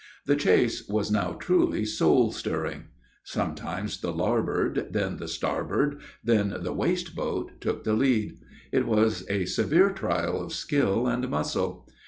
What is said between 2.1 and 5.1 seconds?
stirring. Sometimes the larboard,